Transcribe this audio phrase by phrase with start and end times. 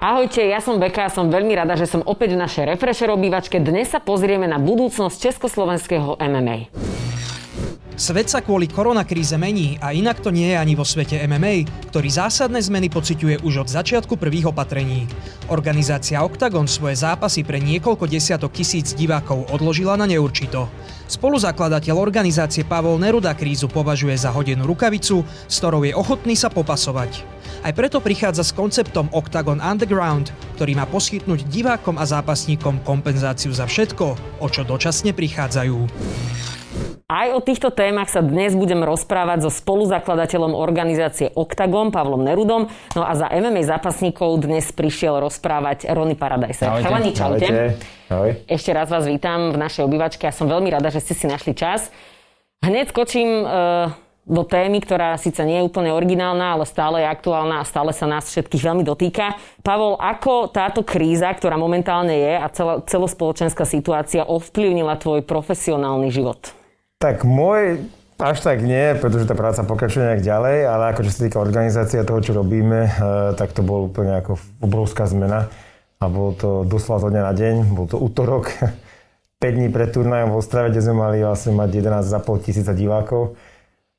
[0.00, 3.60] Ahojte, ja som Beka a som veľmi rada, že som opäť v našej Refresher obývačke.
[3.60, 6.72] Dnes sa pozrieme na budúcnosť československého MMA.
[8.00, 12.08] Svet sa kvôli koronakríze mení a inak to nie je ani vo svete MMA, ktorý
[12.08, 15.04] zásadné zmeny pociťuje už od začiatku prvých opatrení.
[15.52, 20.72] Organizácia Octagon svoje zápasy pre niekoľko desiatok tisíc divákov odložila na neurčito.
[21.12, 27.20] Spoluzakladateľ organizácie Pavol Neruda krízu považuje za hodenú rukavicu, s ktorou je ochotný sa popasovať.
[27.60, 33.68] Aj preto prichádza s konceptom Octagon Underground, ktorý má poskytnúť divákom a zápasníkom kompenzáciu za
[33.68, 35.78] všetko, o čo dočasne prichádzajú.
[37.10, 42.70] Aj o týchto témach sa dnes budem rozprávať so spoluzakladateľom organizácie Octagon, Pavlom Nerudom.
[42.94, 46.62] No a za MMA zápasníkov dnes prišiel rozprávať Rony Paradise.
[46.62, 47.74] Chalani, čaute.
[48.06, 48.46] Ahoj.
[48.46, 51.50] Ešte raz vás vítam v našej obývačke a som veľmi rada, že ste si našli
[51.58, 51.90] čas.
[52.62, 53.90] Hneď skočím uh,
[54.22, 58.06] do témy, ktorá síce nie je úplne originálna, ale stále je aktuálna a stále sa
[58.06, 59.34] nás všetkých veľmi dotýka.
[59.66, 66.59] Pavol, ako táto kríza, ktorá momentálne je a celá, celospoločenská situácia ovplyvnila tvoj profesionálny život?
[67.00, 67.80] Tak môj
[68.20, 72.04] až tak nie, pretože tá práca pokračuje nejak ďalej, ale ako čo sa týka organizácie
[72.04, 72.92] toho, čo robíme, eh,
[73.40, 75.48] tak to bol úplne ako obrovská zmena.
[75.96, 78.52] A bolo to doslova zo dňa na deň, bol to útorok,
[79.40, 83.40] 5 dní pred turnajom v Ostrave, kde sme mali vlastne mať 11,5 tisíca divákov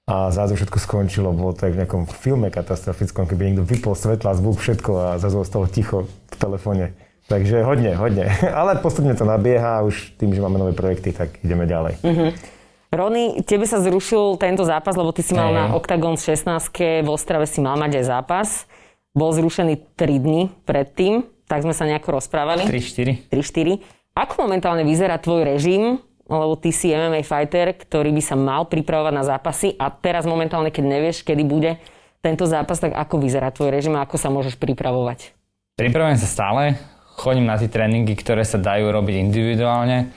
[0.06, 1.34] a zrazu všetko skončilo.
[1.34, 5.66] Bolo to v nejakom filme katastrofickom, keby niekto vypol svetla, zvuk, všetko a zrazu ostalo
[5.66, 6.94] ticho v telefóne.
[7.26, 8.30] Takže hodne, hodne.
[8.62, 11.98] Ale postupne to nabieha a už tým, že máme nové projekty, tak ideme ďalej.
[12.06, 12.61] Mm-hmm.
[12.92, 16.44] Rony, tebe sa zrušil tento zápas, lebo ty si mal na Octagon 16
[17.02, 18.68] v Ostrave si mal mať aj zápas.
[19.16, 22.68] Bol zrušený 3 dny predtým, tak sme sa nejako rozprávali.
[22.68, 23.32] 3-4.
[23.32, 23.80] 3-4.
[24.12, 26.04] Ako momentálne vyzerá tvoj režim?
[26.32, 30.72] lebo ty si MMA fighter, ktorý by sa mal pripravovať na zápasy a teraz momentálne,
[30.72, 31.76] keď nevieš, kedy bude
[32.24, 35.36] tento zápas, tak ako vyzerá tvoj režim a ako sa môžeš pripravovať?
[35.76, 36.80] Pripravujem sa stále,
[37.20, 40.08] chodím na tie tréningy, ktoré sa dajú robiť individuálne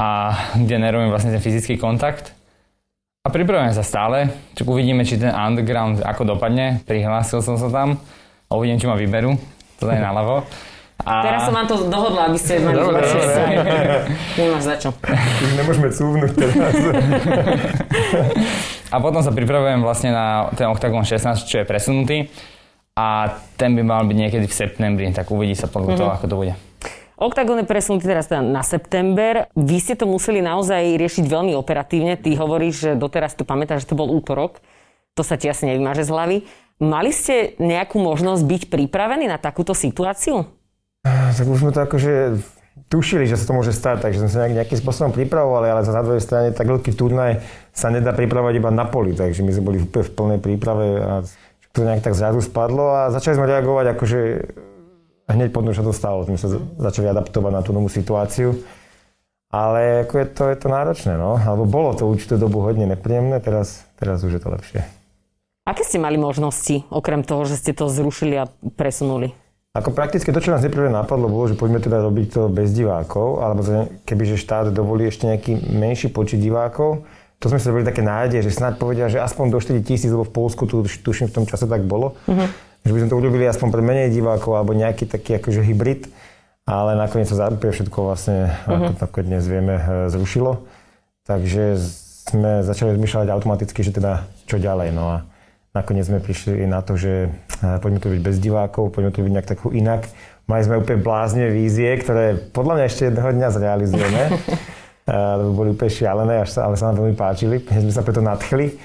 [0.00, 2.32] a kde nerobím vlastne ten fyzický kontakt.
[3.22, 6.82] A pripravujem sa stále, čiže uvidíme, či ten underground ako dopadne.
[6.82, 8.02] Prihlásil som sa tam
[8.50, 9.38] a uvidím, či ma vyberú.
[9.78, 10.42] To je naľavo.
[11.02, 11.12] A...
[11.26, 14.06] Teraz som vám to dohodla, aby ste mali dobre, dobre.
[14.38, 14.94] Nemáš za čo.
[15.58, 16.74] Nemôžeme cúvnuť teraz.
[18.94, 22.30] a potom sa pripravujem vlastne na ten Octagon 16, čo je presunutý.
[22.94, 26.00] A ten by mal byť niekedy v septembri, tak uvidí sa podľa mm-hmm.
[26.06, 26.54] toho, ako to bude.
[27.20, 29.46] Octagon je presunutý teraz teda na september.
[29.52, 32.16] Vy ste to museli naozaj riešiť veľmi operatívne.
[32.16, 34.64] Ty hovoríš, že doteraz tu pamätáš, že to bol útorok.
[35.14, 36.36] To sa ti asi nevymaže z hlavy.
[36.82, 40.48] Mali ste nejakú možnosť byť pripravení na takúto situáciu?
[41.06, 42.42] Tak už sme to akože
[42.88, 46.04] tušili, že sa to môže stať, takže sme sa nejak, nejakým spôsobom pripravovali, ale za
[46.04, 49.78] druhej strane tak veľký turnaj sa nedá pripravovať iba na poli, takže my sme boli
[49.80, 51.14] úplne v plnej príprave a
[51.72, 54.20] to nejak tak zrazu spadlo a začali sme reagovať akože
[55.28, 58.58] hneď potom, čo to stalo, sme sa začali adaptovať na tú novú situáciu.
[59.52, 61.36] Ale ako je to, je to náročné, no.
[61.36, 64.80] Alebo bolo to určitú dobu hodne nepríjemné, teraz, teraz už je to lepšie.
[65.68, 69.36] Aké ste mali možnosti, okrem toho, že ste to zrušili a presunuli?
[69.72, 73.40] Ako prakticky to, čo nás neprvé napadlo, bolo, že poďme teda robiť to bez divákov,
[73.40, 73.60] alebo
[74.04, 77.08] kebyže štát dovolí ešte nejaký menší počet divákov,
[77.40, 80.22] to sme sa robili také nádej, že snáď povedia, že aspoň do 4 tisíc, lebo
[80.22, 82.46] v Polsku tu tuším v tom čase tak bolo, uh-huh.
[82.82, 86.10] Že by sme to urobili aspoň pre menej divákov, alebo nejaký taký akože hybrid,
[86.66, 88.98] ale nakoniec sa úplne všetko vlastne, uh-huh.
[88.98, 90.62] ako, ako dnes vieme, e, zrušilo.
[91.26, 91.78] Takže
[92.30, 94.94] sme začali rozmýšľať automaticky, že teda čo ďalej.
[94.94, 95.16] No a
[95.72, 99.32] Nakoniec sme prišli na to, že eh, poďme to byť bez divákov, poďme to byť
[99.32, 100.04] nejak takú inak.
[100.44, 104.22] Mali sme úplne blázne vízie, ktoré podľa mňa ešte jedného dňa zrealizujeme.
[105.02, 107.58] Eh, lebo boli úplne šialené, až sa, ale sa nám veľmi páčili.
[107.58, 108.78] My sme sa preto nadchli.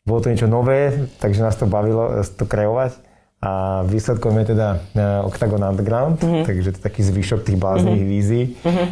[0.00, 2.96] Bolo to niečo nové, takže nás to bavilo to kreovať.
[3.38, 4.82] A výsledkom je teda
[5.22, 6.42] Octagon Underground, mm-hmm.
[6.42, 8.14] takže to je taký zvyšok tých bláznych mm-hmm.
[8.18, 8.44] vízií.
[8.66, 8.88] Mm-hmm.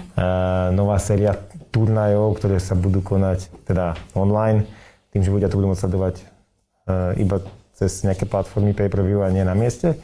[0.70, 1.34] nová séria
[1.74, 4.62] turnajov, ktoré sa budú konať teda online,
[5.10, 6.14] tým, že ľudia to budú môcť sledovať
[6.86, 7.42] Eh, iba
[7.74, 9.98] cez nejaké platformy pay-per-view a nie na mieste.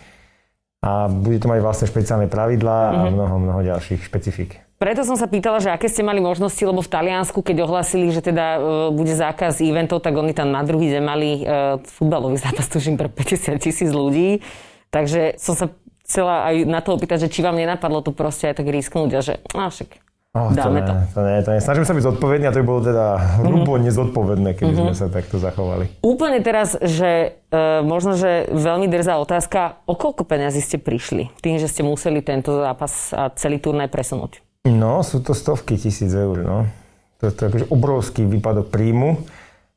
[0.83, 2.99] A bude to mať vlastne špeciálne pravidlá mm-hmm.
[2.99, 3.13] a mhm.
[3.15, 4.59] mnoho, mnoho ďalších špecifík.
[4.83, 8.19] Preto som sa pýtala, že aké ste mali možnosti, lebo v Taliansku, keď ohlasili, že
[8.19, 12.67] teda uh, bude zákaz eventov, tak oni tam na druhý deň mali uh, futbalový zápas,
[12.67, 14.43] tužím, pre 50 tisíc ľudí.
[14.91, 15.71] Takže som sa
[16.03, 19.21] chcela aj na to opýtať, že či vám nenapadlo to proste aj tak risknúť a
[19.23, 20.03] že, no však
[20.33, 20.97] Oh, Dáme to.
[20.97, 21.61] Ne, to, nie, to nie.
[21.61, 23.85] Snažím sa byť zodpovedný a to by bolo teda hrubo mm-hmm.
[23.85, 24.89] nezodpovedné, keby mm-hmm.
[24.89, 25.93] sme sa takto zachovali.
[26.01, 31.61] Úplne teraz, že e, možno, že veľmi drzá otázka, o koľko peniazy ste prišli tým,
[31.61, 34.41] že ste museli tento zápas a celý turnaj presunúť?
[34.63, 36.71] No, sú to stovky tisíc eur, no.
[37.19, 39.27] To, to je akože obrovský výpadok príjmu,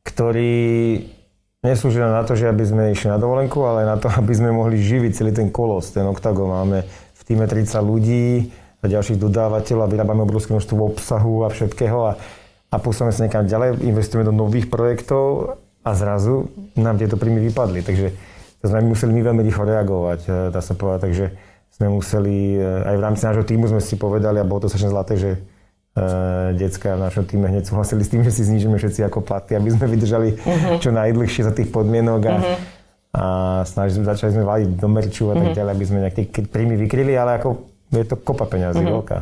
[0.05, 1.01] ktorý
[1.65, 4.77] neslúži na to, že aby sme išli na dovolenku, ale na to, aby sme mohli
[4.81, 6.49] živiť celý ten kolos, ten oktagon.
[6.49, 6.85] Máme
[7.17, 8.53] v týme 30 ľudí,
[8.85, 12.11] a ďalších dodávateľov a vyrábame obrovské množstvo obsahu a všetkého a,
[12.69, 17.81] a posúvame sa niekam ďalej, investujeme do nových projektov a zrazu nám tieto príjmy vypadli.
[17.81, 18.07] Takže
[18.61, 21.01] to sme museli my veľmi rýchlo reagovať, e, dá sa povedať.
[21.09, 21.25] Takže
[21.75, 24.95] sme museli, e, aj v rámci nášho týmu sme si povedali, a bolo to strašne
[24.95, 29.03] zlaté, že uh, decka v našom týme hneď súhlasili s tým, že si znižíme všetci
[29.07, 30.79] ako platy, aby sme vydržali uh-huh.
[30.79, 32.57] čo najdlhšie za tých podmienok a, uh-huh.
[33.15, 33.23] a
[33.67, 35.57] snažili začali sme váliť do merču a tak uh-huh.
[35.59, 38.95] ďalej, aby sme nejaké príjmy vykryli, ale ako je to kopa peňazí, mm-hmm.
[38.99, 39.17] veľká.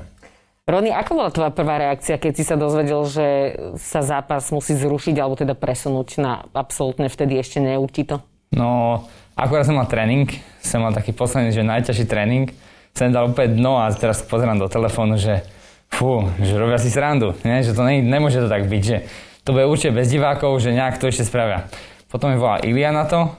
[0.64, 3.28] Rony, ako bola tvoja prvá reakcia, keď si sa dozvedel, že
[3.76, 8.24] sa zápas musí zrušiť alebo teda presunúť na absolútne vtedy ešte neurčito?
[8.56, 9.04] No,
[9.38, 10.30] akurát som mal tréning,
[10.62, 12.50] som mal taký posledný, že najťažší tréning.
[12.94, 15.42] Som dal úplne dno a teraz pozerám do telefónu, že
[15.90, 17.66] fú, že robia si srandu, nie?
[17.66, 18.98] že to ne, nemôže to tak byť, že
[19.46, 21.70] to bude určite bez divákov, že nejak to ešte spravia.
[22.10, 23.34] Potom mi volá Ilia na to,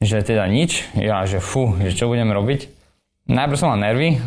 [0.00, 2.68] že teda nič, ja že fú, že čo budem robiť.
[3.28, 4.20] Najprv som mal nervy,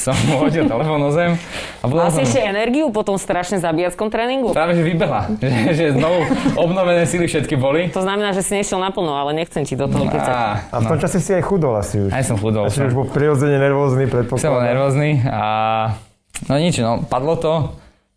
[0.00, 1.36] som hodil telefón o zem.
[1.80, 2.24] A Mal si som...
[2.24, 4.56] ešte energiu po tom strašne zabíjackom tréningu?
[4.56, 5.28] Práve, že vybehla.
[5.44, 6.24] že, že znovu
[6.56, 7.92] obnovené síly všetky boli.
[7.92, 10.32] To znamená, že si nešiel naplno, ale nechcem ti do toho kecať.
[10.32, 11.02] A, a v tom no.
[11.04, 12.10] čase si aj chudol asi už.
[12.16, 12.72] Aj som chudol.
[12.72, 14.40] Asi už bol prirodzene nervózny, predpokladám.
[14.40, 15.42] Som bol nervózny a
[16.48, 17.54] no nič, no padlo to.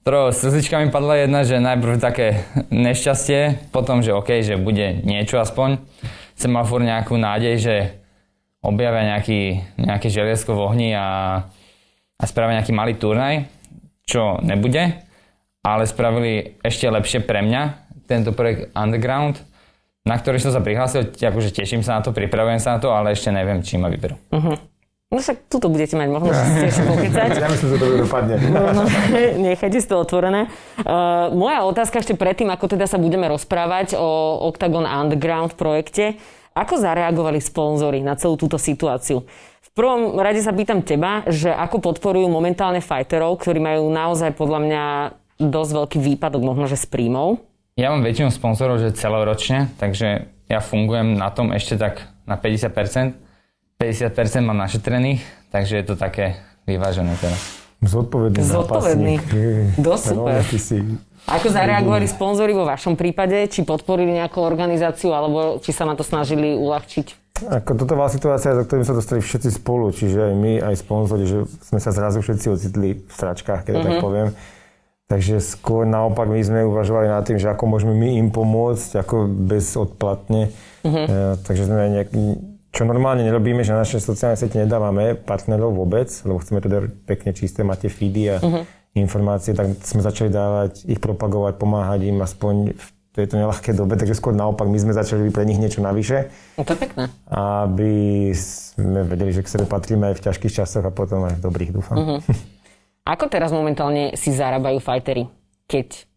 [0.04, 2.44] Trojo slzička mi padla jedna, že najprv také
[2.76, 5.80] nešťastie, potom, že OK, že bude niečo aspoň.
[6.36, 7.76] Som mal furt nejakú nádej, že
[8.60, 11.08] objavia nejaký, nejaké želiesko v ohni a,
[12.18, 13.48] a spravia nejaký malý turnaj,
[14.04, 15.04] čo nebude,
[15.64, 17.62] ale spravili ešte lepšie pre mňa
[18.06, 19.40] tento projekt Underground,
[20.04, 23.16] na ktorý som sa prihlásil, akože teším sa na to, pripravujem sa na to, ale
[23.16, 24.20] ešte neviem, či ma vyberú.
[24.36, 24.60] Uh-huh.
[25.14, 27.30] No však tuto budete mať možnosť si ešte pokecať.
[27.46, 28.36] Ja myslím, že to dopadne.
[28.50, 28.84] No, no,
[29.46, 30.50] nechajte si to otvorené.
[30.82, 36.18] Uh, moja otázka ešte predtým, ako teda sa budeme rozprávať o Octagon Underground projekte.
[36.58, 39.22] Ako zareagovali sponzory na celú túto situáciu?
[39.74, 44.60] V prvom rade sa pýtam teba, že ako podporujú momentálne fighterov, ktorí majú naozaj podľa
[44.62, 44.84] mňa
[45.42, 47.42] dosť veľký výpadok možno, že s príjmov.
[47.74, 53.18] Ja mám väčšinu sponzorov, že celoročne, takže ja fungujem na tom ešte tak na 50%.
[53.82, 56.38] 50% mám našetrených, takže je to také
[56.70, 57.42] vyvážené teraz.
[57.82, 59.14] Zodpovedný Zodpovedný.
[59.82, 60.46] Dosť super.
[61.34, 63.50] Ako zareagovali sponzory vo vašom prípade?
[63.50, 67.23] Či podporili nejakú organizáciu, alebo či sa na to snažili uľahčiť?
[67.34, 71.26] Ako toto bola situácia, do ktorej sa dostali všetci spolu, čiže aj my, aj sponzori,
[71.26, 73.88] že sme sa zrazu všetci ocitli v stračkách, keď mm-hmm.
[73.90, 74.04] tak mhm.
[74.06, 74.30] poviem.
[75.04, 79.28] Takže skôr naopak my sme uvažovali nad tým, že ako môžeme my im pomôcť, ako
[79.30, 80.54] bezodplatne.
[80.86, 81.06] Mm-hmm.
[81.10, 82.10] E, takže sme nejak,
[82.72, 87.36] čo normálne nerobíme, že na naše sociálne siete nedávame partnerov vôbec, lebo chceme teda pekne
[87.36, 92.78] čisté, máte feedy a mm-hmm informácie, tak sme začali dávať, ich propagovať, pomáhať im aspoň
[92.78, 96.34] v tejto nelahké dobe, takže skôr naopak, my sme začali pre nich niečo navyše.
[96.58, 97.14] No to je pekné.
[97.30, 101.44] Aby sme vedeli, že k sebe patríme aj v ťažkých časoch a potom aj v
[101.46, 101.96] dobrých, dúfam.
[101.96, 102.20] Uh-huh.
[103.06, 105.30] Ako teraz momentálne si zarábajú fajtery,
[105.70, 106.10] keď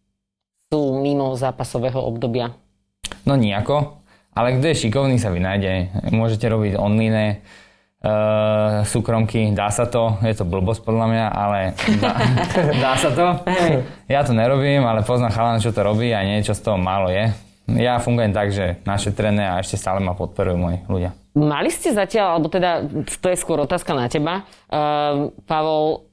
[0.73, 2.57] sú mimo zápasového obdobia?
[3.29, 4.01] No nejako,
[4.33, 5.93] ale kto je šikovný sa vynájde.
[6.09, 7.45] Môžete robiť online,
[8.07, 11.59] uh, súkromky, dá sa to, je to blbosť podľa mňa, ale
[11.99, 12.11] dá,
[12.83, 13.43] dá sa to.
[14.07, 17.35] Ja to nerobím, ale poznám chalana, čo to robí a niečo z toho málo je.
[17.67, 18.79] Ja fungujem tak, že
[19.11, 21.11] trené a ešte stále ma podporujú moji ľudia.
[21.35, 22.87] Mali ste zatiaľ, alebo teda
[23.19, 26.06] to je skôr otázka na teba, uh, Pavol,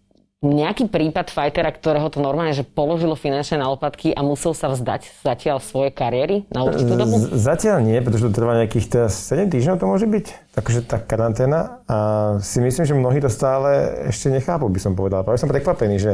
[0.44, 5.24] nejaký prípad fightera, ktorého to normálne, že položilo finančné na lopatky a musel sa vzdať
[5.24, 7.16] zatiaľ svoje kariéry na určitú dobu?
[7.16, 10.26] Z- zatiaľ nie, pretože to trvá nejakých teraz 7 týždňov to môže byť.
[10.52, 11.80] Takže tá karanténa.
[11.88, 11.96] A
[12.44, 15.24] si myslím, že mnohí to stále ešte nechápu, by som povedal.
[15.24, 16.12] Práve som prekvapený, že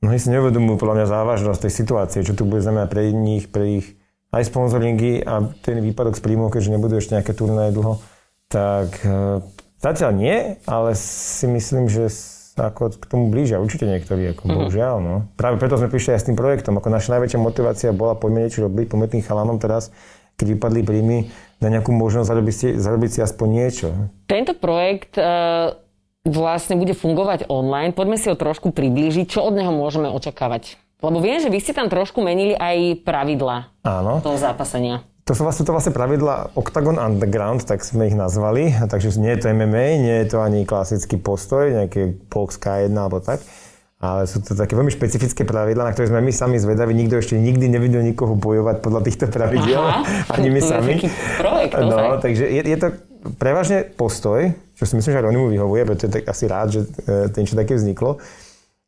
[0.00, 3.84] mnohí si neuvedomujú podľa mňa závažnosť tej situácie, čo tu bude znamenať pre nich, pre
[3.84, 3.86] ich
[4.32, 7.96] aj sponzoringy a ten výpadok z príjmov, keďže nebudú ešte nejaké turnaje dlho.
[8.48, 9.40] Tak e,
[9.80, 10.36] zatiaľ nie,
[10.68, 12.12] ale si myslím, že
[12.58, 14.56] ako k tomu blížia určite niektorí, ako mm-hmm.
[14.58, 14.96] bohužiaľ.
[14.98, 15.14] No.
[15.38, 16.76] Práve preto sme prišli aj s tým projektom.
[16.82, 19.94] Ako naša najväčšia motivácia bola poďme niečo robiť, poďme chalanom teraz,
[20.34, 21.18] keď vypadli príjmy,
[21.58, 23.88] na nejakú možnosť zarobiť si, zarobiť si aspoň niečo.
[24.30, 25.74] Tento projekt uh,
[26.22, 27.94] vlastne bude fungovať online.
[27.94, 29.26] Poďme si ho trošku priblížiť.
[29.26, 30.78] Čo od neho môžeme očakávať?
[30.98, 34.18] Lebo viem, že vy ste tam trošku menili aj pravidla Áno.
[34.18, 35.06] toho zápasenia.
[35.28, 38.72] To sú vlastne, to vlastne pravidla Octagon Underground, tak sme ich nazvali.
[38.72, 43.20] Takže nie je to MMA, nie je to ani klasický postoj, nejaký box K1 alebo
[43.20, 43.44] tak.
[44.00, 46.96] ale sú to také veľmi špecifické pravidlá, na ktoré sme my sami zvedaví.
[46.96, 49.84] Nikto ešte nikdy nevidel nikoho bojovať podľa týchto pravidiel,
[50.38, 50.96] ani my sami.
[51.36, 52.88] projekt, no, takže je, je to
[53.36, 54.48] prevažne postoj,
[54.80, 57.58] čo si myslím, že Ronimu vyhovuje, preto je tak asi rád, že e, ten čo
[57.58, 58.16] také vzniklo.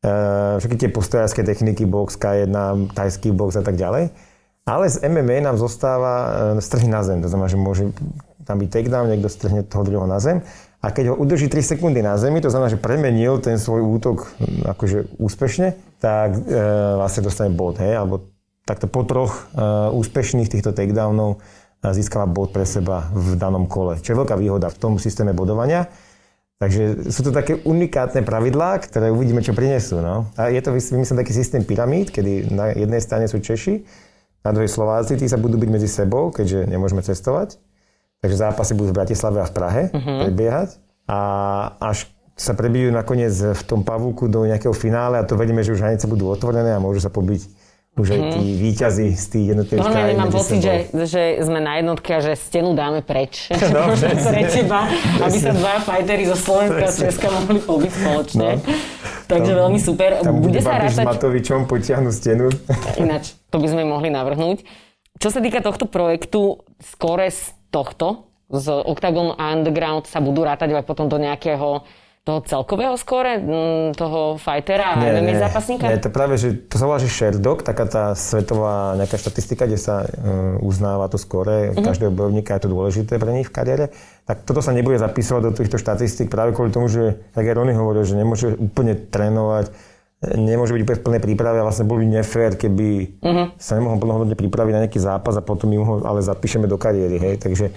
[0.01, 0.11] E,
[0.57, 2.55] všetky tie postojárske techniky, box, K1,
[2.97, 4.30] tajský box a tak ďalej.
[4.71, 6.15] Ale z MMA nám zostáva
[6.55, 7.19] e, strhy na zem.
[7.19, 7.85] To znamená, že môže
[8.47, 10.47] tam byť takedown, niekto strhne toho druhého na zem
[10.81, 14.33] a keď ho udrží 3 sekundy na zemi, to znamená, že premenil ten svoj útok
[14.65, 16.57] akože úspešne, tak e,
[16.97, 18.33] vlastne dostane bod, hej, alebo
[18.65, 19.61] takto po troch e,
[19.93, 21.39] úspešných týchto takedownov e,
[21.93, 24.01] získava bod pre seba v danom kole.
[24.01, 25.85] Čo je veľká výhoda v tom systéme bodovania.
[26.61, 30.01] Takže sú to také unikátne pravidlá, ktoré uvidíme, čo prinesú.
[30.01, 30.33] No.
[30.37, 33.85] A je to vymyslený taký systém pyramíd, kedy na jednej strane sú Češi,
[34.41, 37.61] na druhej Slováci, tí sa budú byť medzi sebou, keďže nemôžeme cestovať.
[38.21, 40.29] Takže zápasy budú v Bratislave a v Prahe uh-huh.
[40.29, 40.81] prebiehať.
[41.09, 41.19] A
[41.81, 42.09] až
[42.41, 46.09] sa prebijú nakoniec v tom pavúku do nejakého finále a to vedíme, že už hranice
[46.09, 47.45] budú otvorené a môžu sa pobiť
[48.01, 50.17] už aj tí výťazí z tých jednotlivých no, krajín.
[50.17, 53.47] mám pocit, že, že sme na jednotke a že stenu dáme preč.
[53.71, 53.95] No,
[54.35, 54.91] pre teba,
[55.23, 58.49] aby sa dva fajtery zo Slovenska a Česka mohli pobiť spoločne.
[58.59, 58.65] No.
[59.31, 60.11] Takže tam, veľmi super.
[60.19, 61.07] Tam bude sa rátať...
[61.07, 62.51] s Matovičom potiahnu stenu.
[63.03, 64.67] Ináč, to by sme mohli navrhnúť.
[65.23, 70.83] Čo sa týka tohto projektu, skore z tohto, z Octagon Underground sa budú rátať aj
[70.83, 71.87] potom do nejakého
[72.21, 75.89] toho celkového skóre, mm, toho fightera a MMA zápasníka?
[75.89, 79.81] Nie, to práve, že to sa volá, že Sherdog, taká tá svetová nejaká štatistika, kde
[79.81, 81.81] sa uh, uznáva to skóre uh-huh.
[81.81, 83.85] každého bojovníka, je to dôležité pre nich v kariére.
[84.29, 87.73] Tak toto sa nebude zapisovať do týchto štatistík práve kvôli tomu, že, tak aj Ronny
[87.73, 89.73] hovoril, že nemôže úplne trénovať,
[90.37, 93.57] nemôže byť úplne v plnej príprave a vlastne bol by nefér, keby uh-huh.
[93.57, 97.17] sa nemohol plnohodnotne pripraviť na nejaký zápas a potom mu ho ale zapíšeme do kariéry.
[97.17, 97.35] Hej?
[97.41, 97.73] Takže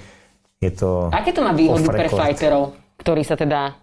[0.60, 3.83] je to Aké to má výhody pre fighterov, ktorí sa teda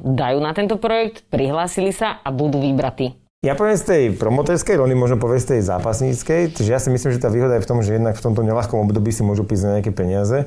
[0.00, 3.14] dajú na tento projekt, prihlásili sa a budú vybratí?
[3.40, 7.16] Ja poviem z tej promoterskej roli, možno poviem z tej zápasníckej, že ja si myslím,
[7.16, 9.64] že tá výhoda je v tom, že jednak v tomto nelahkom období si môžu písať
[9.64, 10.44] na nejaké peniaze.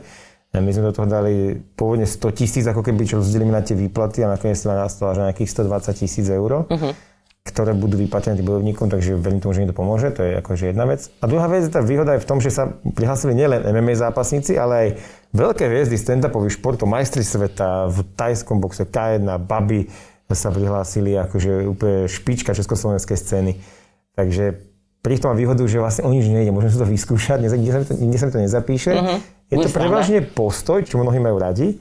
[0.53, 4.21] My sme do toho dali pôvodne 100 tisíc, ako keby, čo rozdelíme na tie výplaty
[4.21, 6.69] a nakoniec sa narastlo až na nejakých 120 tisíc eur.
[6.69, 6.93] Uh-huh
[7.43, 10.71] ktoré budú vyplatené tým bojovníkom, takže verím tomu, že im to pomôže, to je akože
[10.71, 11.11] jedna vec.
[11.19, 14.73] A druhá vec, tá výhoda je v tom, že sa prihlásili nielen MMA zápasníci, ale
[14.73, 14.89] aj
[15.33, 19.89] veľké hviezdy stand-upových športov, majstri sveta v tajskom boxe, K1, Babi
[20.33, 23.51] sa prihlásili akože úplne špička československej scény.
[24.17, 24.65] Takže
[25.05, 27.77] pri tom má výhodu, že vlastne o nič nejde, môžeme si to vyskúšať, nikde sa
[27.81, 28.91] mi to, nikde sa mi to nezapíše.
[28.97, 29.19] Uh-huh.
[29.51, 31.77] Je to prevažne postoj, čo mnohí majú radi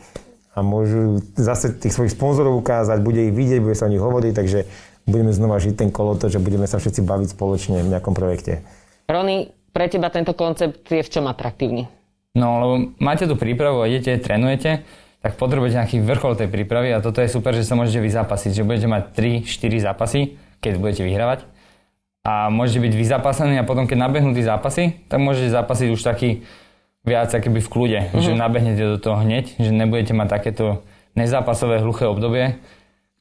[0.52, 4.32] a môžu zase tých svojich sponzorov ukázať, bude ich vidieť, bude sa o nich hovoriť,
[4.36, 4.68] takže
[5.08, 8.60] budeme znova žiť ten koloto, že budeme sa všetci baviť spoločne v nejakom projekte.
[9.08, 11.88] Rony, pre teba tento koncept je v čom atraktívny?
[12.32, 14.88] No, lebo máte tú prípravu a idete, trénujete,
[15.20, 18.66] tak potrebujete nejaký vrchol tej prípravy a toto je super, že sa môžete vyzápasiť, že
[18.66, 19.02] budete mať
[19.44, 20.20] 3-4 zápasy,
[20.64, 21.44] keď budete vyhrávať
[22.22, 26.46] a môžete byť vyzápasení a potom, keď nabehnú tí zápasy, tak môžete zápasiť už taký
[27.02, 28.22] viac akoby v kľude, uh-huh.
[28.22, 30.86] že nabehnete do toho hneď, že nebudete mať takéto
[31.18, 32.62] nezápasové hluché obdobie,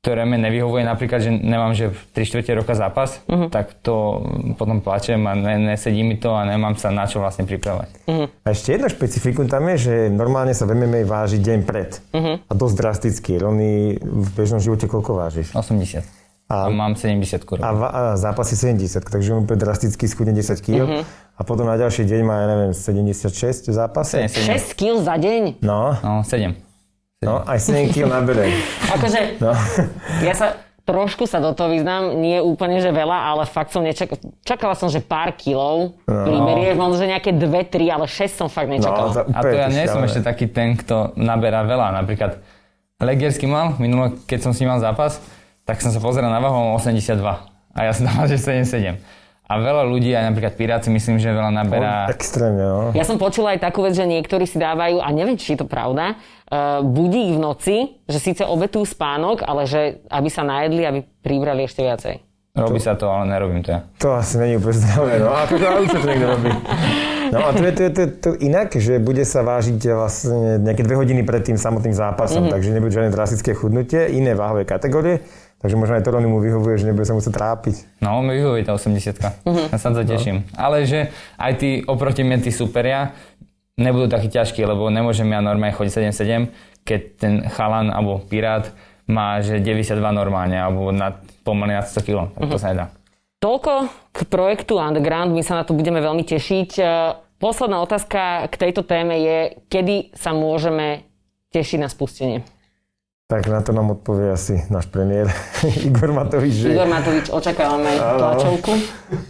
[0.02, 3.54] ktoré mi nevyhovuje, napríklad, že nemám že 3 čtvrte roka zápas, uh-huh.
[3.54, 4.26] tak to
[4.58, 8.10] potom plačem a ne, nesedí mi to a nemám sa na čo vlastne pripravať.
[8.10, 8.26] Uh-huh.
[8.42, 12.02] A ešte jedno špecifikum tam je, že normálne sa v MMA váži deň pred.
[12.18, 12.42] Uh-huh.
[12.42, 13.38] A dosť drasticky.
[13.38, 15.54] Rovný v bežnom živote koľko vážiš?
[15.54, 16.02] 80.
[16.50, 17.62] A, a mám 70 kg.
[17.62, 20.82] A, a zápasy 70, takže on úplne drasticky schudne 10 kg.
[20.82, 21.06] Uh-huh.
[21.38, 24.18] A potom na ďalší deň má, ja neviem, 76 v zápase.
[24.26, 25.62] 6 kg za deň?
[25.62, 25.94] No.
[26.02, 26.71] No, 7.
[27.22, 28.50] No, aj 7 kg nabere.
[28.98, 29.54] akože, no.
[30.26, 30.58] ja sa
[30.90, 34.18] trošku sa do toho vyznám, nie úplne, že veľa, ale fakt som nečakal.
[34.42, 36.26] Čakala som, že pár kilov no.
[36.26, 39.14] priberieš, možno, že nejaké 2-3, ale 6 som fakt nečakal.
[39.14, 41.94] No, a to ja nie som ešte taký ten, kto naberá veľa.
[42.02, 42.42] Napríklad
[42.98, 45.22] Legierský mal, minulo, keď som s ním mal zápas,
[45.66, 47.22] tak som sa pozeral na váhu 82.
[47.74, 48.98] A ja som dával, že 77.
[49.52, 52.08] A veľa ľudí, aj napríklad Piráci, myslím, že veľa naberá...
[52.08, 52.96] Extrémne, no.
[52.96, 55.68] Ja som počula aj takú vec, že niektorí si dávajú, a neviem, či je to
[55.68, 57.78] pravda, uh, budík v noci,
[58.08, 62.16] že síce obetujú spánok, ale že aby sa najedli, aby pribrali ešte viacej.
[62.56, 63.76] Robí to, sa to, ale nerobím to.
[64.00, 65.36] To asi není úplne zdravé, no.
[65.44, 66.52] Ako to to niekto robí.
[67.32, 70.60] No a to je, to, je, to, je to inak, že bude sa vážiť vlastne
[70.60, 72.54] nejaké dve hodiny pred tým samotným zápasom, mm-hmm.
[72.56, 75.24] takže nebude žiadne drastické chudnutie, iné váhové kategórie.
[75.62, 78.02] Takže možno aj Torony mu vyhovuje, že nebude sa musieť trápiť.
[78.02, 79.70] No, mi vyhovuje tá 80 uh-huh.
[79.70, 80.10] Ja sa to no.
[80.10, 80.42] teším.
[80.42, 80.58] No.
[80.58, 83.14] Ale že aj tí oproti mne, tí superia,
[83.78, 86.50] nebudú takí ťažkí, lebo nemôžem ja normálne chodiť 7-7,
[86.82, 88.74] keď ten chalan alebo pirát
[89.06, 91.14] má že 92 normálne, alebo na,
[91.46, 92.18] pomaly nad 100 kg.
[92.34, 92.58] Tak to uh-huh.
[92.58, 92.86] sa nedá.
[93.42, 96.70] Toľko k projektu Underground, my sa na to budeme veľmi tešiť.
[96.78, 96.84] E,
[97.42, 101.10] posledná otázka k tejto téme je, kedy sa môžeme
[101.50, 102.46] tešiť na spustenie?
[103.32, 105.32] Tak na to nám odpovie asi náš premiér
[105.88, 106.68] Igor Matovič.
[106.68, 106.76] Že...
[106.76, 108.76] Igor Matovič, očakávame tlačovku.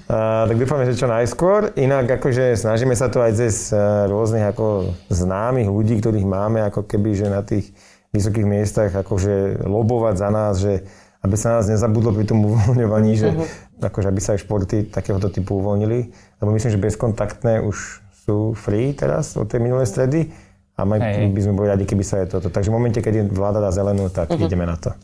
[0.09, 1.77] A, tak dúfame, že čo najskôr.
[1.77, 3.77] Inak akože snažíme sa to aj cez e,
[4.09, 7.77] rôznych ako známych ľudí, ktorých máme ako keby, že na tých
[8.09, 10.81] vysokých miestach akože lobovať za nás, že
[11.21, 13.85] aby sa nás nezabudlo pri tom uvoľňovaní, že uh-huh.
[13.85, 16.09] akože aby sa aj športy takéhoto typu uvoľnili.
[16.41, 20.33] Lebo myslím, že bezkontaktné už sú free teraz od tej minulej stredy
[20.81, 21.29] a my hey.
[21.29, 22.49] by sme boli radi, keby sa je toto.
[22.49, 24.41] Takže v momente, keď vláda dá zelenú, tak uh-huh.
[24.41, 24.97] ideme na to.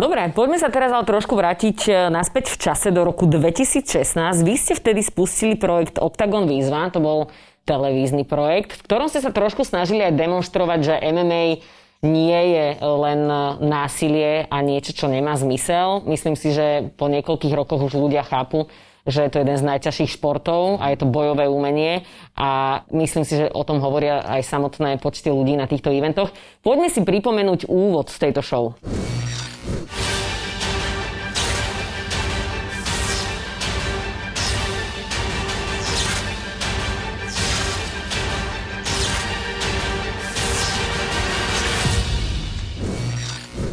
[0.00, 4.16] Dobre, poďme sa teraz ale trošku vrátiť e, naspäť v čase do roku 2016.
[4.40, 7.28] Vy ste vtedy spustili projekt Octagon Výzva, to bol
[7.68, 11.60] televízny projekt, v ktorom ste sa trošku snažili aj demonstrovať, že MMA
[12.00, 13.20] nie je len
[13.60, 16.00] násilie a niečo, čo nemá zmysel.
[16.08, 18.72] Myslím si, že po niekoľkých rokoch už ľudia chápu,
[19.08, 22.04] že je to jeden z najťažších športov a je to bojové umenie
[22.36, 26.32] a myslím si, že o tom hovoria aj samotné počty ľudí na týchto eventoch.
[26.60, 28.64] Poďme si pripomenúť úvod z tejto show.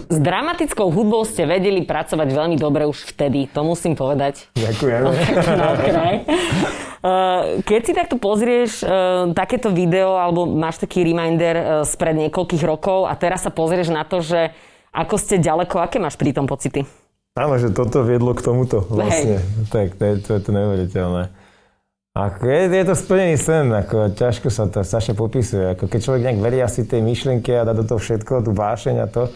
[0.07, 4.47] S dramatickou hudbou ste vedeli pracovať veľmi dobre už vtedy, to musím povedať.
[4.55, 5.03] Ďakujem.
[6.97, 8.89] Eh, keď si takto pozrieš eh,
[9.37, 14.01] takéto video, alebo máš taký reminder eh, spred niekoľkých rokov a teraz sa pozrieš na
[14.01, 14.49] to, že
[14.89, 16.89] ako ste ďaleko, aké máš pri tom pocity?
[17.37, 19.37] Áno, že toto viedlo k tomuto vlastne.
[19.37, 19.69] Hej.
[19.69, 21.23] Tak, to je to, je to neuveriteľné.
[22.17, 25.77] Ako je, je to splnený sen, ako ťažko sa to strašne popisuje.
[25.77, 28.95] Ako keď človek nejak verí asi tej myšlienke a dá do toho všetko, tú vášeň
[29.05, 29.29] a to,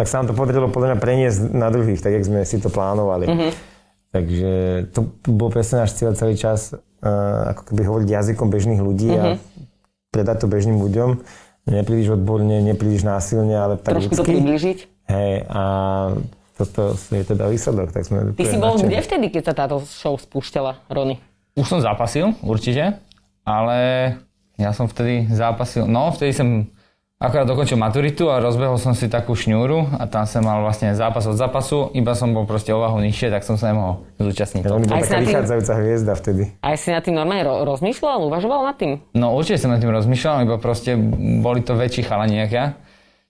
[0.00, 2.72] tak sa nám to podarilo podľa mňa preniesť na druhých, tak jak sme si to
[2.72, 3.28] plánovali.
[3.28, 3.50] Mm-hmm.
[4.16, 4.52] Takže
[4.96, 9.20] to bol presne náš cieľ celý čas, uh, ako keby hovoriť jazykom bežných ľudí mm-hmm.
[9.20, 9.38] a mhm.
[10.08, 11.20] predať to bežným ľuďom.
[11.68, 14.24] Nepríliš odborne, nepríliš násilne, ale tak Trošku ľudsky.
[14.24, 14.78] to približiť.
[15.12, 15.62] Hej, a
[16.56, 17.92] toto je teda výsledok.
[17.92, 21.20] Tak sme Ty si bol kde vtedy, keď sa táto show spúšťala, Rony?
[21.60, 22.96] Už som zápasil, určite,
[23.44, 23.78] ale
[24.56, 26.48] ja som vtedy zápasil, no vtedy som
[27.20, 31.28] Akorát dokončil maturitu a rozbehol som si takú šňúru a tam som mal vlastne zápas
[31.28, 34.64] od zápasu, iba som bol proste o váhu nižšie, tak som sa nemohol zúčastniť.
[34.64, 36.56] Ja, on bol taká vychádzajúca hviezda vtedy.
[36.64, 39.04] Aj si nad tým normálne ro- rozmýšľal, uvažoval nad tým?
[39.12, 40.96] No určite som nad tým rozmýšľal, iba proste
[41.44, 42.66] boli to väčší chalani, jak ja.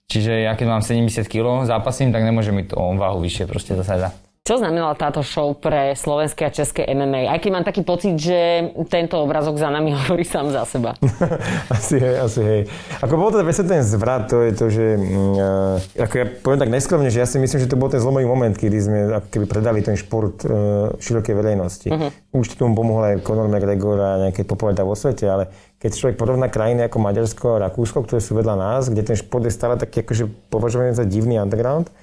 [0.07, 3.75] Čiže ja keď mám 70 kg zápasím, tak nemôžem mi to o váhu vyššie, proste
[3.75, 4.09] to sa dá.
[4.41, 7.29] Čo znamenala táto show pre slovenské a české MMA?
[7.29, 10.97] Aj keď mám taký pocit, že tento obrazok za nami hovorí sám za seba.
[11.77, 12.61] asi hej, asi hej.
[13.05, 17.13] Ako bol presne ten zvrat, to je to, že uh, ako ja poviem tak neskromne,
[17.13, 19.85] že ja si myslím, že to bol ten zlomový moment, kedy sme ako keby predali
[19.85, 21.87] ten šport uh, širokej verejnosti.
[21.93, 22.09] Uh-huh.
[22.33, 26.49] Už tomu pomohol aj Conor McGregor a nejaké popularita vo svete, ale keď človek porovná
[26.49, 30.01] krajiny ako Maďarsko a Rakúsko, ktoré sú vedľa nás, kde ten šport je stále taký
[30.01, 31.93] akože považovaný za divný underground,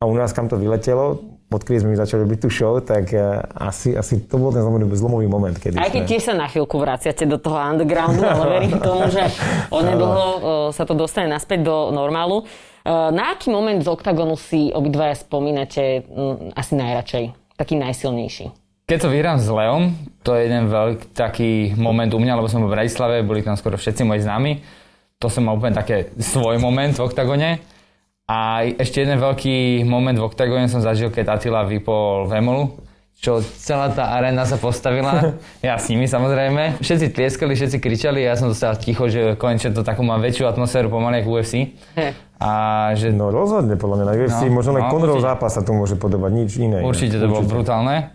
[0.00, 3.92] a u nás kam to vyletelo, odkedy sme začali robiť tú show, tak uh, asi,
[3.98, 5.54] asi to bol ten zlomový, zlomový moment.
[5.58, 6.10] Kedy Aj keď sme...
[6.14, 9.26] tiež sa na chvíľku vraciate do toho undergroundu, ale verím tomu, že
[9.74, 12.46] onedlho uh, sa to dostane naspäť do normálu.
[12.86, 16.06] Uh, na aký moment z OKTAGONu si obidvaja spomínate
[16.56, 17.24] asi najradšej?
[17.58, 18.46] Taký najsilnejší?
[18.88, 19.94] Keď to vyhrám s Leom,
[20.26, 23.54] to je jeden veľký taký moment u mňa, lebo som bol v Bratislave, boli tam
[23.54, 24.52] skoro všetci moji známi.
[25.22, 27.62] To som mal úplne také svoj moment v oktagone.
[28.30, 32.78] A ešte jeden veľký moment v Octagone som zažil, keď Attila vypol Vemolu,
[33.18, 35.34] čo celá tá arena sa postavila,
[35.66, 36.78] ja s nimi samozrejme.
[36.78, 40.86] Všetci tlieskali, všetci kričali, ja som dostal ticho, že konečne to takú má väčšiu atmosféru
[40.86, 41.74] pomaly ako UFC.
[42.38, 42.50] A
[42.94, 43.10] že...
[43.10, 45.98] No rozhodne, podľa mňa na UFC, no, možno len no, Connorov zápas sa tu môže
[45.98, 46.86] podobať, nič iné.
[46.86, 47.34] Určite to určite.
[47.34, 48.14] bolo brutálne.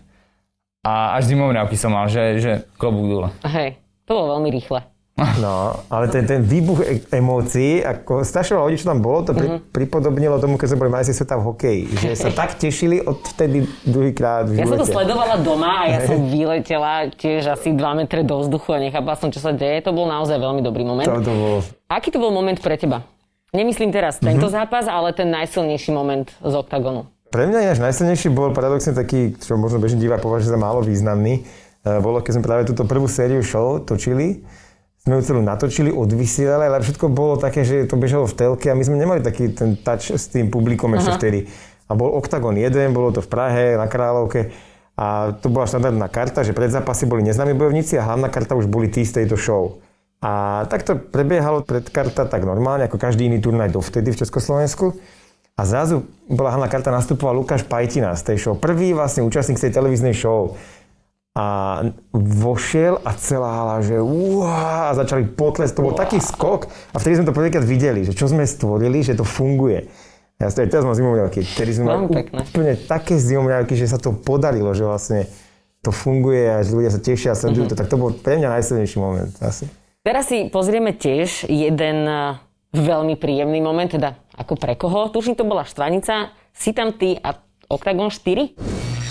[0.87, 3.29] A až zimom som mal, že, že klobúk dole.
[3.51, 4.94] Hej, to bolo veľmi rýchle.
[5.15, 9.47] No, ale ten, ten výbuch e- emócií, ako strašne ľudí, čo tam bolo, to pri,
[9.47, 9.71] mm-hmm.
[9.71, 11.81] pripodobnilo tomu, keď sme boli majstri sveta v hokeji.
[11.87, 15.99] Že sa tak tešili od vtedy druhýkrát v Ja som to sledovala doma a ja
[16.03, 19.87] som vyletela tiež asi 2 metre do vzduchu a nechápala som, čo sa deje.
[19.87, 21.07] To bol naozaj veľmi dobrý moment.
[21.07, 21.63] To, to bol...
[21.87, 23.07] Aký to bol moment pre teba?
[23.55, 24.35] Nemyslím teraz mm-hmm.
[24.35, 27.07] tento zápas, ale ten najsilnejší moment z OKTAGONu.
[27.31, 31.47] Pre mňa až najsilnejší bol paradoxne taký, čo možno bežný divák považuje za málo významný.
[31.87, 34.43] E, bolo, keď sme práve túto prvú sériu show točili
[35.05, 38.77] sme ju celú natočili, odvysielali, ale všetko bolo také, že to bežalo v telke a
[38.77, 41.19] my sme nemali taký ten touch s tým publikom ešte Aha.
[41.21, 41.39] vtedy.
[41.85, 44.49] A bol Octagon 1, bolo to v Prahe, na Kráľovke
[44.97, 48.65] a to bola štandardná karta, že pred zápasy boli neznámi bojovníci a hlavná karta už
[48.65, 49.77] boli tí z tejto show.
[50.25, 54.97] A tak to prebiehalo pred karta tak normálne, ako každý iný turnaj dovtedy v Československu.
[55.55, 58.53] A zrazu bola hlavná karta, nastupoval Lukáš Pajtina z tej show.
[58.57, 60.57] Prvý vlastne účastník z tej televíznej show
[61.35, 61.45] a
[62.15, 67.19] vošiel a celá hala, že uá, a začali potles, to bol taký skok a vtedy
[67.19, 69.91] sme to prvýkrát videli, že čo sme stvorili, že to funguje.
[70.39, 74.71] Ja aj teraz mám zimomriavky, ktorý sme mali úplne také zimomriavky, že sa to podarilo,
[74.71, 75.27] že vlastne
[75.83, 77.75] to funguje a že ľudia sa tešia a sledujú uh-huh.
[77.75, 79.67] to, tak to bol pre mňa najsilnejší moment asi.
[80.01, 82.39] Teraz si pozrieme tiež jeden eh,
[82.73, 85.11] veľmi príjemný moment, teda ako pre koho.
[85.11, 87.37] Tuším, to bola Štvanica, si tam ty a
[87.69, 89.04] Octagon 4.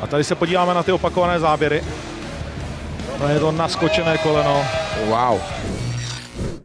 [0.00, 1.82] A tady se podíváme na ty opakované záběry.
[3.18, 4.64] To je to naskočené koleno.
[5.08, 5.40] Wow.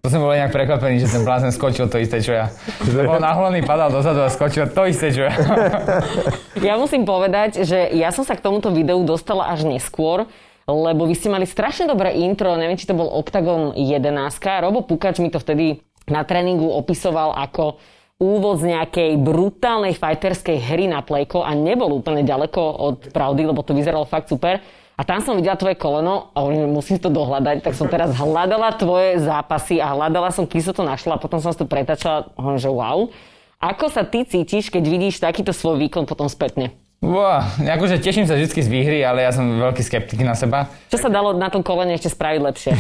[0.02, 2.50] To som bol nejak prekvapený, že ten blázen skočil to isté, čo ja.
[2.84, 5.34] Že bol nahloný, padal dozadu a skočil to isté, čo ja.
[6.68, 10.28] Ja musím povedať, že ja som sa k tomuto videu dostala až neskôr,
[10.68, 14.02] lebo vy ste mali strašne dobré intro, neviem, či to bol Octagon 11.
[14.60, 17.78] Robo Pukač mi to vtedy na tréningu opisoval ako
[18.22, 23.66] úvod z nejakej brutálnej fighterskej hry na plejko a nebol úplne ďaleko od pravdy, lebo
[23.66, 24.62] to vyzeralo fakt super.
[24.94, 28.70] A tam som videla tvoje koleno a hovorím, musím to dohľadať, tak som teraz hľadala
[28.78, 32.62] tvoje zápasy a hľadala som, kým som to našla a potom som to pretačala, hovorím,
[32.62, 33.10] že wow.
[33.58, 36.78] Ako sa ty cítiš, keď vidíš takýto svoj výkon potom spätne?
[37.02, 40.70] Wow, akože teším sa vždy z výhry, ale ja som veľký skeptik na seba.
[40.86, 42.72] Čo sa dalo na tom kolene ešte spraviť lepšie?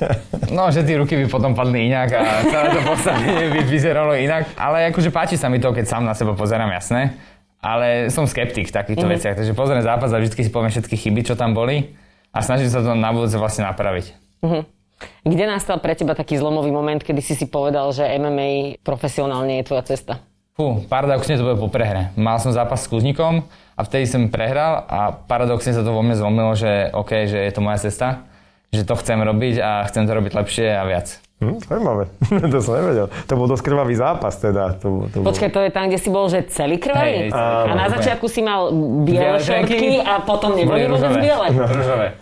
[0.56, 4.52] no, že tie ruky by potom padli inak a celé to postavenie by vyzeralo inak.
[4.60, 7.16] Ale akože páči sa mi to, keď sám na seba pozerám, jasné
[7.62, 9.22] ale som skeptik v takýchto mm-hmm.
[9.22, 11.94] veciach, takže pozriem zápas a vždy si poviem všetky chyby, čo tam boli
[12.34, 14.18] a snažím sa to na budúce vlastne napraviť.
[14.42, 14.62] Mm-hmm.
[15.30, 19.66] Kde nastal pre teba taký zlomový moment, kedy si si povedal, že MMA profesionálne je
[19.70, 20.18] tvoja cesta?
[20.52, 22.12] Fú, paradoxne to bolo po prehre.
[22.12, 26.12] Mal som zápas s Kuznikom a vtedy som prehral a paradoxne sa to vo mne
[26.12, 28.28] zlomilo, že OK, že je to moja cesta,
[28.68, 31.24] že to chcem robiť a chcem to robiť lepšie a viac.
[31.40, 32.04] Hm, zaujímavé,
[32.52, 33.08] to som nevedel.
[33.08, 34.76] To bol dosť krvavý zápas teda.
[34.84, 37.32] To, to Počkaj, to je tam, kde si bol, že celý krvavý?
[37.32, 38.68] Hey, a, a na začiatku si mal
[39.08, 41.48] biele šortky a potom neboli vôbec biele?
[41.48, 41.64] No,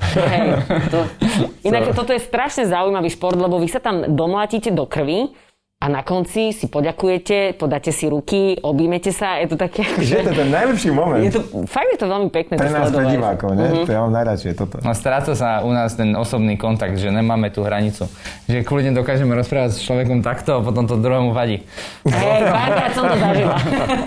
[0.07, 0.47] Hej,
[0.87, 0.99] to,
[1.69, 5.35] inak toto je strašne zaujímavý šport, lebo vy sa tam domlátíte do krvi
[5.81, 9.81] a na konci si poďakujete, podáte si ruky, objímete sa, je to také...
[9.97, 11.25] Je to ten najlepší moment.
[11.25, 12.61] Je to, fakt je to veľmi pekné.
[12.61, 13.65] Pre nás, pre divákov, ne?
[13.65, 13.89] Uh-huh.
[13.89, 14.77] To ja mám najradšej toto.
[14.85, 18.13] No stráca sa u nás ten osobný kontakt, že nemáme tú hranicu.
[18.45, 21.65] Že kľudne dokážeme rozprávať s človekom takto a potom to druhému vadí.
[22.05, 23.57] Hej, párkrát som to zažila.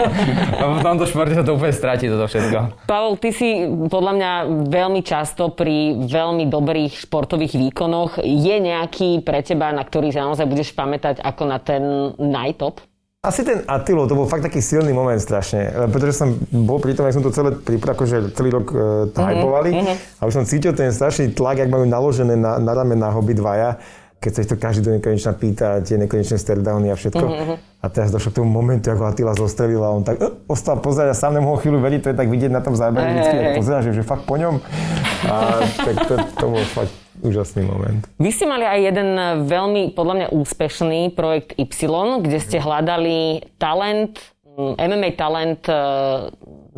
[0.62, 2.86] a v tomto športe sa to úplne stráti toto všetko.
[2.86, 4.32] Pavol, ty si podľa mňa
[4.70, 8.22] veľmi často pri veľmi dobrých športových výkonoch.
[8.22, 12.84] Je nejaký pre teba, na ktorý sa naozaj budeš pamätať ako na ten najtop?
[13.23, 17.08] Asi ten Attilo, to bol fakt taký silný moment strašne, pretože som bol pri tom,
[17.08, 19.32] jak som to celé pripravil, akože celý rok uh, mm-hmm.
[19.32, 19.97] hypovali mm-hmm.
[20.19, 23.32] a už som cítil ten strašný tlak, jak majú naložené na, na rame na hobby
[23.32, 23.80] dvaja,
[24.19, 27.23] keď sa ich to každý do nekonečna pýta, tie nekonečné stairdowny a všetko.
[27.23, 27.58] Mm-hmm.
[27.80, 31.12] A teraz došlo k tomu momentu, ako Attila zostrelil a on tak uh, ostal pozerať
[31.12, 33.56] a sám nemohol chvíľu vedieť, to je tak vidieť na tom zábere, hey, vždycky hey,
[33.56, 34.60] pozera, že, že fakt po ňom.
[35.32, 36.91] A tak to, to bol fakt
[37.24, 38.04] úžasný moment.
[38.20, 39.10] Vy ste mali aj jeden
[39.48, 41.88] veľmi, podľa mňa, úspešný projekt Y,
[42.22, 44.20] kde ste hľadali talent,
[44.60, 45.74] MMA talent e,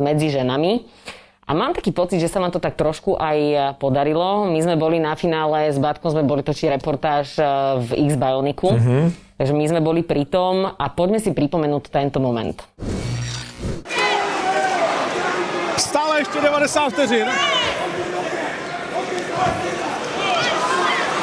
[0.00, 0.86] medzi ženami.
[1.46, 4.50] A mám taký pocit, že sa vám to tak trošku aj podarilo.
[4.50, 7.44] My sme boli na finále, s Batkom sme boli točiť reportáž e,
[7.82, 8.70] v X Bioniku.
[8.72, 9.12] Uh-huh.
[9.36, 12.56] Takže my sme boli pri tom a poďme si pripomenúť tento moment.
[15.76, 17.28] Stále ešte 90 vteřin.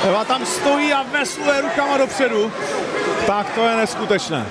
[0.03, 2.51] Eva tam stojí a vesluje rukama dopředu.
[3.27, 4.45] Tak to je neskutečné.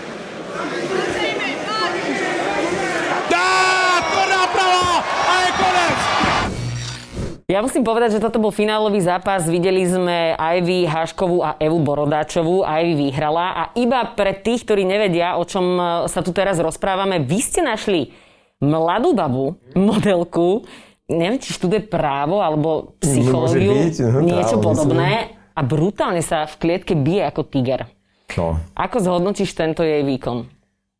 [7.52, 9.44] Ja musím povedať, že toto bol finálový zápas.
[9.44, 12.64] Videli sme Ivy Haškovú a Evu Borodáčovú.
[12.64, 17.20] Ivy vyhrala a iba pre tých, ktorí nevedia, o čom e, sa tu teraz rozprávame,
[17.20, 18.08] vy ste našli
[18.56, 20.64] mladú babu, modelku,
[21.12, 25.08] neviem, či študuje právo alebo psychológiu, byť, no, niečo právo, podobné.
[25.28, 27.88] Myslím a brutálne sa v klietke bije ako tiger.
[28.36, 28.56] No.
[28.72, 30.48] Ako zhodnotíš tento jej výkon?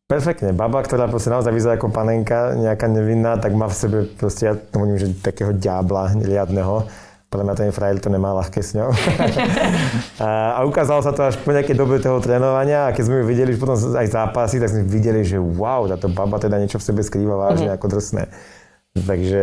[0.03, 0.53] Perfektne.
[0.53, 4.53] Baba, ktorá proste naozaj vyzerá ako panenka, nejaká nevinná, tak má v sebe proste, ja
[4.53, 6.85] to hovorím, že takého diabla riadneho.
[7.33, 8.93] Podľa mňa ten frajer to nemá ľahké s ňou.
[10.21, 13.25] a, a ukázalo sa to až po nejakej dobe toho trénovania a keď sme ju
[13.25, 17.01] videli potom aj zápasy, tak sme videli, že wow, táto baba teda niečo v sebe
[17.01, 17.77] skrýva vážne mm-hmm.
[17.81, 18.23] ako drsné.
[18.93, 19.41] Takže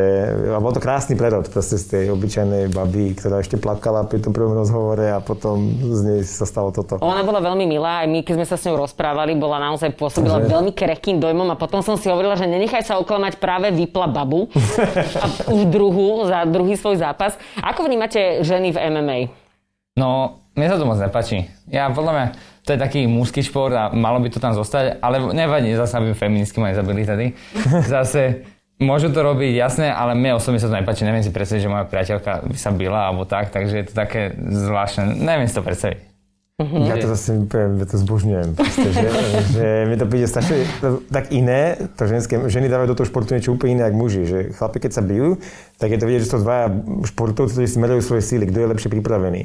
[0.54, 4.30] a bol to krásny prerod proste z tej obyčajnej baby, ktorá ešte plakala pri tom
[4.30, 7.02] prvom rozhovore a potom z nej sa stalo toto.
[7.02, 10.38] Ona bola veľmi milá, aj my, keď sme sa s ňou rozprávali, bola naozaj pôsobila
[10.38, 10.54] že...
[10.54, 14.46] veľmi krehkým dojmom a potom som si hovorila, že nenechaj sa oklamať, práve vypla babu
[15.18, 17.34] a už druhú, za druhý svoj zápas.
[17.58, 19.18] Ako vnímate ženy v MMA?
[19.98, 21.50] No, mne sa to moc nepáči.
[21.66, 22.26] Ja podľa mňa,
[22.62, 26.14] to je taký mužský šport a malo by to tam zostať, ale nevadí, zase aby
[26.14, 27.26] feministky ma nezabili tady.
[27.90, 28.46] Zase
[28.80, 31.04] Môžu to robiť, jasné, ale mne osobne sa to nepáči.
[31.04, 34.32] Neviem si predstaviť, že moja priateľka by sa byla alebo tak, takže je to také
[34.40, 35.20] zvláštne.
[35.20, 36.10] Neviem si to predstaviť.
[36.60, 36.84] Uh-huh.
[36.84, 38.52] Ja to zase ja to zbožňujem.
[38.52, 39.08] Proste, že,
[39.56, 40.64] že mi to príde strašne
[41.08, 44.22] tak iné, to ženské, ženy dávajú do toho športu niečo úplne iné ako muži.
[44.28, 45.40] Že chlapi, keď sa bijú,
[45.80, 46.66] tak je to vidieť, že sú to dvaja
[47.08, 49.42] športovci, ktorí si merujú svoje síly, kto je lepšie pripravený.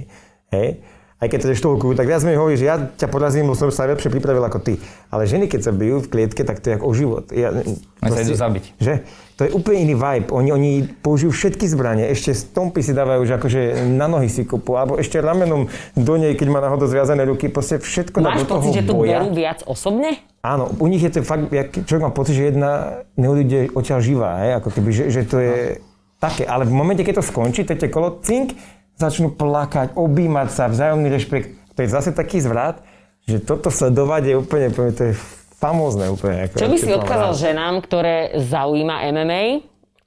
[0.51, 0.83] Hej?
[1.15, 3.71] Aj keď to je štolku, tak viac mi hovorí, že ja ťa porazím, lebo som
[3.71, 4.75] sa lepšie pripravil ako ty.
[5.07, 7.31] Ale ženy, keď sa bijú v klietke, tak to je ako o život.
[7.31, 7.55] Ja,
[8.03, 8.65] proste, sa idú zabiť.
[8.75, 8.93] Že?
[9.35, 10.31] To je úplne iný vibe.
[10.31, 10.71] Oni, oni
[11.03, 15.19] použijú všetky zbranie, ešte stompy si dávajú, že akože na nohy si kopú, alebo ešte
[15.19, 18.83] ramenom do nej, keď má náhodou zviazané ruky, proste všetko dá do toho pocit, že
[18.87, 19.19] to boja.
[19.19, 20.23] berú viac osobne?
[20.39, 24.31] Áno, u nich je to fakt, jak, človek má pocit, že jedna neodíde odtiaľ živá,
[24.47, 24.51] hej?
[24.63, 25.83] ako keby, že, že to je
[26.23, 26.47] také.
[26.47, 28.55] Ale v momente, keď to skončí, to je kolo, cink,
[28.95, 31.75] začnú plakať, objímať sa, vzájomný rešpekt.
[31.75, 32.79] To je zase taký zvrat,
[33.27, 35.13] že toto sledovať je úplne, úplne to je
[35.57, 36.47] famózne úplne.
[36.47, 37.41] Ako Čo by si odkázal rád.
[37.41, 39.43] ženám, ktoré zaujíma MMA,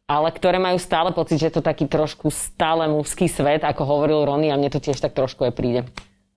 [0.09, 4.25] ale ktoré majú stále pocit, že je to taký trošku stále mužský svet, ako hovoril
[4.25, 5.85] Rony a mne to tiež tak trošku aj príde.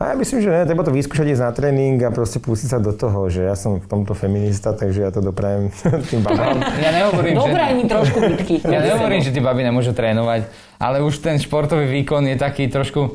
[0.01, 2.81] A ja myslím, že ne, treba to vyskúšať ísť na tréning a proste pustiť sa
[2.81, 5.69] do toho, že ja som v tomto feminista, takže ja to doprajem
[6.09, 6.57] tým babám.
[6.81, 7.77] Ja nehovorím, Dobraj že...
[7.77, 8.55] mi trošku bitky.
[8.65, 10.49] Ja nehovorím, že tí baby nemôžu trénovať,
[10.81, 13.13] ale už ten športový výkon je taký trošku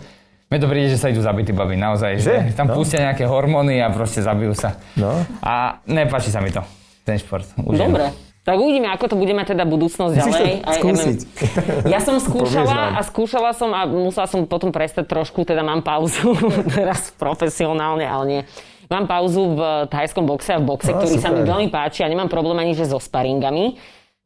[0.56, 2.16] mne to príde, že sa idú zabiť baby, naozaj.
[2.16, 2.34] Že?
[2.48, 2.80] že tam no.
[2.80, 4.80] pustia nejaké hormóny a proste zabijú sa.
[4.96, 5.12] No.
[5.44, 6.64] A nepáči sa mi to,
[7.04, 7.44] ten šport.
[7.60, 8.08] Už Dobre.
[8.46, 10.52] Tak uvidíme, ako to budeme teda budúcnosť ďalej.
[10.64, 11.18] Aj skúsiť.
[11.92, 16.32] Ja som skúšala a skúšala som a musela som potom prestať trošku, teda mám pauzu
[16.78, 18.40] teraz profesionálne, ale nie.
[18.88, 19.60] Mám pauzu v
[19.92, 21.24] thajskom boxe a v boxe, no, ktorý super.
[21.26, 23.76] sa mi veľmi páči a nemám problém ani že so sparingami.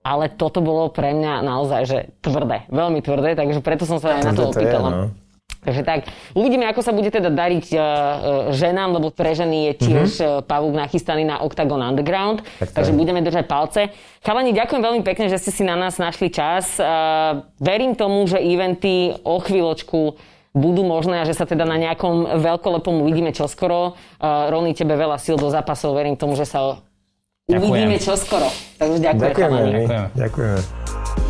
[0.00, 4.22] Ale toto bolo pre mňa naozaj, že tvrdé, veľmi tvrdé, takže preto som sa aj
[4.28, 5.12] na to opýtala.
[5.60, 7.80] Takže tak, uvidíme, ako sa bude teda dariť uh,
[8.48, 10.48] ženám, lebo pre ženy je tiež mm-hmm.
[10.48, 13.92] pavúk nachystaný na Octagon Underground, tak takže budeme držať palce.
[14.24, 16.80] Chalani, ďakujem veľmi pekne, že ste si na nás našli čas.
[16.80, 20.16] Uh, verím tomu, že eventy o chvíľočku
[20.56, 24.00] budú možné a že sa teda na nejakom veľkolepom uvidíme čoskoro.
[24.16, 26.80] Uh, Rony, tebe veľa síl do zápasov, verím tomu, že sa
[27.52, 27.68] ďakujem.
[27.68, 28.48] uvidíme čoskoro.
[28.80, 29.72] Takže ďakujem, ďakujeme, chalani.
[29.84, 30.08] Ďakujeme.
[30.16, 31.29] ďakujeme.